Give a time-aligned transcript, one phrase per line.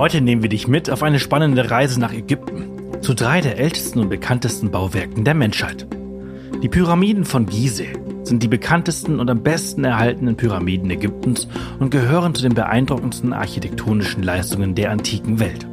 [0.00, 3.98] Heute nehmen wir dich mit auf eine spannende Reise nach Ägypten, zu drei der ältesten
[3.98, 5.86] und bekanntesten Bauwerken der Menschheit.
[6.62, 11.48] Die Pyramiden von Gizeh sind die bekanntesten und am besten erhaltenen Pyramiden Ägyptens
[11.80, 15.66] und gehören zu den beeindruckendsten architektonischen Leistungen der antiken Welt.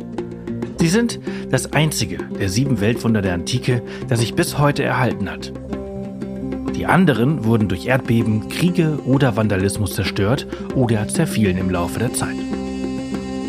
[0.75, 5.53] Sie sind das einzige der sieben Weltwunder der Antike, das sich bis heute erhalten hat.
[6.75, 12.36] Die anderen wurden durch Erdbeben, Kriege oder Vandalismus zerstört oder zerfielen im Laufe der Zeit.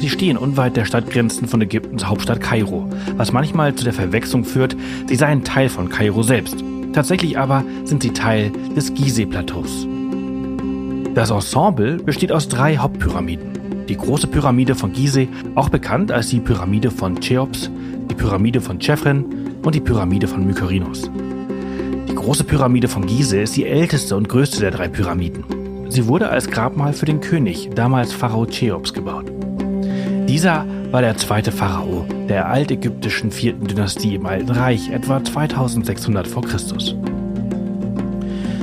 [0.00, 4.76] Sie stehen unweit der Stadtgrenzen von Ägyptens Hauptstadt Kairo, was manchmal zu der Verwechslung führt,
[5.08, 6.62] sie seien Teil von Kairo selbst.
[6.92, 9.86] Tatsächlich aber sind sie Teil des Gizeh-Plateaus.
[11.14, 13.86] Das Ensemble besteht aus drei Hauptpyramiden.
[13.88, 17.70] Die große Pyramide von Gizeh, auch bekannt als die Pyramide von Cheops,
[18.08, 19.24] die Pyramide von Chephren
[19.62, 21.10] und die Pyramide von Mykerinos.
[22.08, 25.44] Die große Pyramide von Gizeh ist die älteste und größte der drei Pyramiden.
[25.88, 29.37] Sie wurde als Grabmal für den König, damals Pharao Cheops, gebaut.
[30.28, 36.42] Dieser war der zweite Pharao der altägyptischen vierten Dynastie im Alten Reich, etwa 2600 v.
[36.42, 36.58] Chr.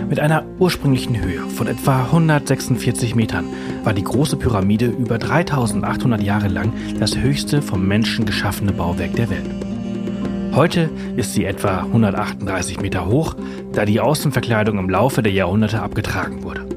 [0.08, 3.48] Mit einer ursprünglichen Höhe von etwa 146 Metern
[3.84, 9.32] war die große Pyramide über 3800 Jahre lang das höchste vom Menschen geschaffene Bauwerk der
[9.32, 9.50] Welt.
[10.54, 13.36] Heute ist sie etwa 138 Meter hoch,
[13.74, 16.75] da die Außenverkleidung im Laufe der Jahrhunderte abgetragen wurde.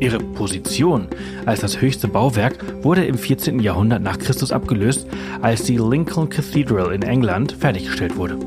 [0.00, 1.08] Ihre Position
[1.44, 3.58] als das höchste Bauwerk wurde im 14.
[3.58, 5.08] Jahrhundert nach Christus abgelöst,
[5.42, 8.38] als die Lincoln Cathedral in England fertiggestellt wurde.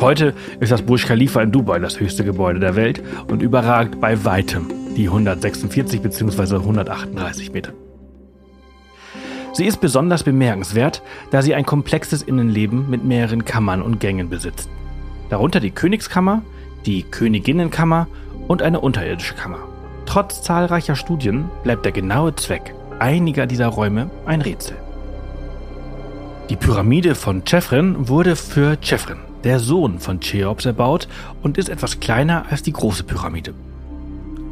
[0.00, 4.24] Heute ist das Burj Khalifa in Dubai das höchste Gebäude der Welt und überragt bei
[4.24, 6.56] weitem die 146 bzw.
[6.56, 7.72] 138 Meter.
[9.52, 14.68] Sie ist besonders bemerkenswert, da sie ein komplexes Innenleben mit mehreren Kammern und Gängen besitzt.
[15.30, 16.42] Darunter die Königskammer,
[16.86, 18.08] die Königinnenkammer
[18.48, 19.73] und eine unterirdische Kammer.
[20.14, 24.76] Trotz zahlreicher Studien bleibt der genaue Zweck einiger dieser Räume ein Rätsel.
[26.48, 31.08] Die Pyramide von Chephren wurde für Chephren, der Sohn von Cheops, erbaut
[31.42, 33.54] und ist etwas kleiner als die große Pyramide.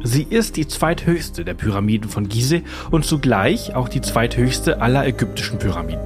[0.03, 5.59] Sie ist die zweithöchste der Pyramiden von Gizeh und zugleich auch die zweithöchste aller ägyptischen
[5.59, 6.03] Pyramiden.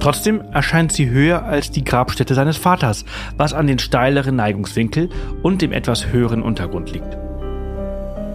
[0.00, 3.04] Trotzdem erscheint sie höher als die Grabstätte seines Vaters,
[3.36, 5.10] was an den steileren Neigungswinkel
[5.42, 7.23] und dem etwas höheren Untergrund liegt.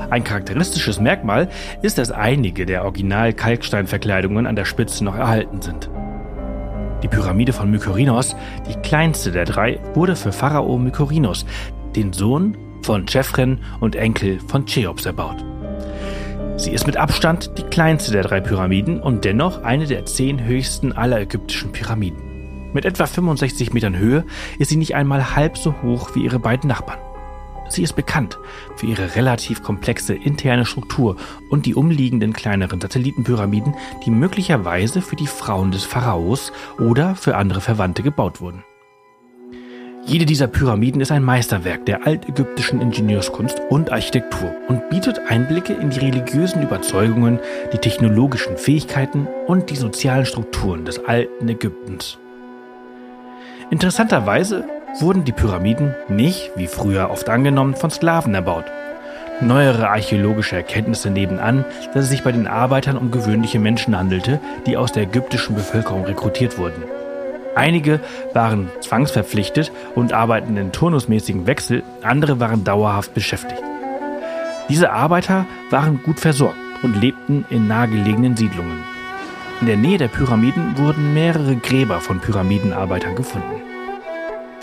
[0.10, 1.50] Ein charakteristisches Merkmal
[1.82, 5.90] ist, dass einige der Original-Kalksteinverkleidungen an der Spitze noch erhalten sind.
[7.04, 8.36] Die Pyramide von Mykerinos,
[8.68, 11.46] die kleinste der drei, wurde für Pharao Mykerinos,
[11.96, 15.46] den Sohn von Chephren und Enkel von Cheops, erbaut.
[16.58, 20.92] Sie ist mit Abstand die kleinste der drei Pyramiden und dennoch eine der zehn höchsten
[20.92, 22.20] aller ägyptischen Pyramiden.
[22.74, 24.26] Mit etwa 65 Metern Höhe
[24.58, 27.00] ist sie nicht einmal halb so hoch wie ihre beiden Nachbarn.
[27.70, 28.38] Sie ist bekannt
[28.76, 31.16] für ihre relativ komplexe interne Struktur
[31.50, 37.62] und die umliegenden kleineren Satellitenpyramiden, die möglicherweise für die Frauen des Pharaos oder für andere
[37.62, 38.64] Verwandte gebaut wurden.
[40.06, 45.92] Jede dieser Pyramiden ist ein Meisterwerk der altägyptischen Ingenieurskunst und Architektur und bietet Einblicke in
[45.92, 47.40] die religiösen Überzeugungen,
[47.72, 52.18] die technologischen Fähigkeiten und die sozialen Strukturen des alten Ägyptens.
[53.70, 54.66] Interessanterweise
[55.00, 58.66] wurden die Pyramiden nicht, wie früher oft angenommen, von Sklaven erbaut.
[59.42, 61.64] Neuere archäologische Erkenntnisse nehmen an,
[61.94, 66.04] dass es sich bei den Arbeitern um gewöhnliche Menschen handelte, die aus der ägyptischen Bevölkerung
[66.04, 66.84] rekrutiert wurden.
[67.56, 68.00] Einige
[68.34, 73.62] waren zwangsverpflichtet und arbeiteten in turnusmäßigem Wechsel, andere waren dauerhaft beschäftigt.
[74.68, 78.84] Diese Arbeiter waren gut versorgt und lebten in nahegelegenen Siedlungen.
[79.62, 83.69] In der Nähe der Pyramiden wurden mehrere Gräber von Pyramidenarbeitern gefunden.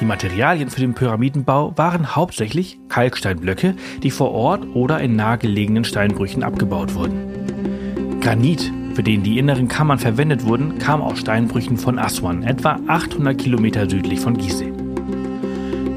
[0.01, 6.43] Die Materialien für den Pyramidenbau waren hauptsächlich Kalksteinblöcke, die vor Ort oder in nahegelegenen Steinbrüchen
[6.43, 8.21] abgebaut wurden.
[8.21, 13.39] Granit, für den die inneren Kammern verwendet wurden, kam aus Steinbrüchen von Aswan, etwa 800
[13.39, 14.71] Kilometer südlich von Gizeh.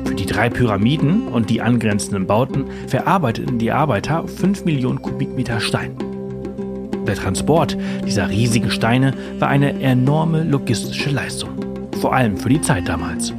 [0.06, 5.98] Für die drei Pyramiden und die angrenzenden Bauten verarbeiteten die Arbeiter 5 Millionen Kubikmeter Stein.
[7.06, 11.50] Der Transport dieser riesigen Steine war eine enorme logistische Leistung,
[12.00, 13.34] vor allem für die Zeit damals.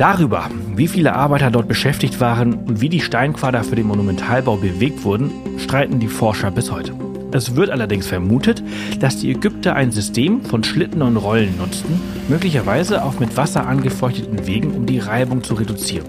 [0.00, 5.04] Darüber, wie viele Arbeiter dort beschäftigt waren und wie die Steinquader für den Monumentalbau bewegt
[5.04, 6.94] wurden, streiten die Forscher bis heute.
[7.32, 8.62] Es wird allerdings vermutet,
[8.98, 12.00] dass die Ägypter ein System von Schlitten und Rollen nutzten,
[12.30, 16.06] möglicherweise auch mit Wasser angefeuchteten Wegen, um die Reibung zu reduzieren.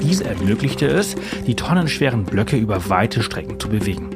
[0.00, 4.10] Dies ermöglichte es, die tonnenschweren Blöcke über weite Strecken zu bewegen.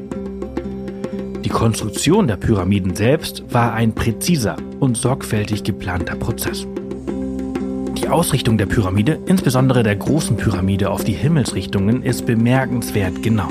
[1.44, 6.68] Die Konstruktion der Pyramiden selbst war ein präziser und sorgfältig geplanter Prozess.
[7.98, 13.48] Die Ausrichtung der Pyramide, insbesondere der großen Pyramide auf die Himmelsrichtungen, ist bemerkenswert genau.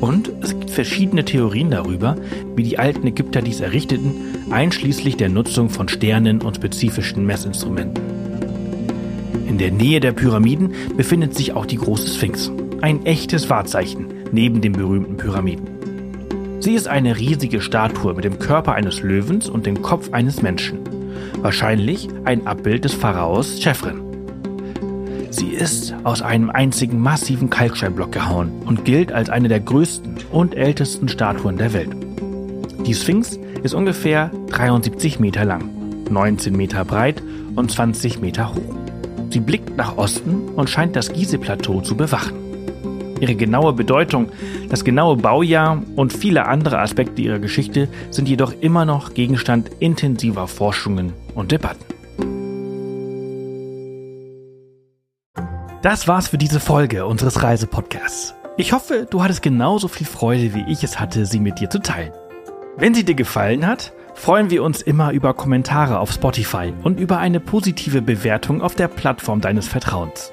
[0.00, 2.14] Und es gibt verschiedene Theorien darüber,
[2.54, 4.14] wie die alten Ägypter dies errichteten,
[4.50, 8.04] einschließlich der Nutzung von Sternen und spezifischen Messinstrumenten.
[9.48, 12.52] In der Nähe der Pyramiden befindet sich auch die große Sphinx,
[12.82, 15.66] ein echtes Wahrzeichen neben den berühmten Pyramiden.
[16.60, 21.01] Sie ist eine riesige Statue mit dem Körper eines Löwens und dem Kopf eines Menschen
[21.38, 24.00] wahrscheinlich ein Abbild des Pharaos Chefren.
[25.30, 30.54] Sie ist aus einem einzigen massiven Kalksteinblock gehauen und gilt als eine der größten und
[30.54, 31.90] ältesten Statuen der Welt.
[32.86, 35.70] Die Sphinx ist ungefähr 73 Meter lang,
[36.10, 37.22] 19 Meter breit
[37.54, 38.74] und 20 Meter hoch.
[39.30, 42.34] Sie blickt nach Osten und scheint das Gizeh-Plateau zu bewachen.
[43.22, 44.30] Ihre genaue Bedeutung,
[44.68, 50.48] das genaue Baujahr und viele andere Aspekte ihrer Geschichte sind jedoch immer noch Gegenstand intensiver
[50.48, 51.84] Forschungen und Debatten.
[55.82, 58.34] Das war's für diese Folge unseres Reisepodcasts.
[58.56, 61.78] Ich hoffe, du hattest genauso viel Freude, wie ich es hatte, sie mit dir zu
[61.78, 62.10] teilen.
[62.76, 67.18] Wenn sie dir gefallen hat, freuen wir uns immer über Kommentare auf Spotify und über
[67.18, 70.32] eine positive Bewertung auf der Plattform deines Vertrauens.